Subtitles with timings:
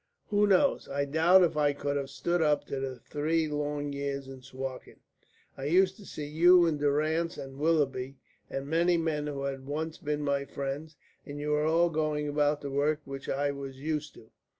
[0.29, 0.89] Who knows?
[0.89, 4.95] I doubt if I could have stood up to the three long years in Suakin.
[5.55, 8.17] I used to see you and Durrance and Willoughby
[8.49, 12.61] and many men who had once been my friends, and you were all going about
[12.61, 14.31] the work which I was used to.